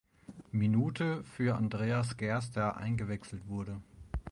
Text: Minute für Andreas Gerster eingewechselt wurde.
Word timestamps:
Minute 0.51 1.23
für 1.23 1.53
Andreas 1.55 2.17
Gerster 2.17 2.75
eingewechselt 2.75 3.47
wurde. 3.47 3.79